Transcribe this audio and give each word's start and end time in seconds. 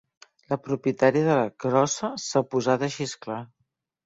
La 0.53 0.57
propietària 0.67 1.25
de 1.27 1.35
la 1.41 1.51
crossa 1.65 2.09
s'ha 2.25 2.43
posat 2.55 2.87
a 2.89 2.91
xisclar. 2.97 3.39